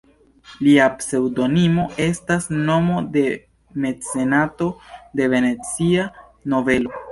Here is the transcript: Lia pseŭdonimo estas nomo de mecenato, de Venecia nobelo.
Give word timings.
Lia 0.67 0.85
pseŭdonimo 1.01 1.83
estas 2.05 2.47
nomo 2.71 3.03
de 3.17 3.23
mecenato, 3.85 4.73
de 5.21 5.31
Venecia 5.37 6.11
nobelo. 6.57 6.99